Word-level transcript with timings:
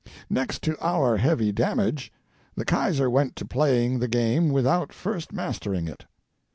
Next, 0.31 0.63
to 0.63 0.75
our 0.83 1.17
heavy 1.17 1.51
damage, 1.51 2.11
the 2.55 2.65
Kaiser 2.65 3.07
went 3.07 3.35
to 3.35 3.45
playing 3.45 3.99
the 3.99 4.07
game 4.07 4.49
without 4.49 4.91
first 4.91 5.31
mastering 5.31 5.87
it. 5.87 6.05